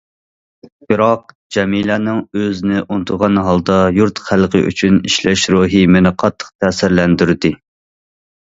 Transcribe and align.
بىراق، 0.91 1.33
جەمىلەنىڭ 1.57 2.21
ئۆزىنى 2.39 2.81
ئۇنتۇغان 2.85 3.37
ھالدا 3.49 3.77
يۇرت 3.99 4.23
خەلقى 4.31 4.63
ئۈچۈن 4.71 4.99
ئىشلەش 5.11 5.45
روھى 5.57 5.85
مېنى 5.97 6.15
قاتتىق 6.25 6.51
تەسىرلەندۈردى. 6.65 7.57